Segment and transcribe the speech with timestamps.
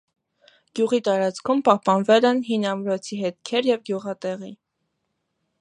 [0.79, 4.55] Գյուղի տարածքում պահպանվել են հին ամրոցի հետքեր և գյուղատեղի։